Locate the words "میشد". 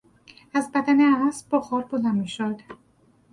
2.15-2.61